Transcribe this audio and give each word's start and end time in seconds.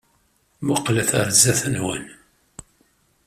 Mmuqqlet 0.61 1.09
ɣer 1.17 1.27
sdat-wen. 1.33 2.05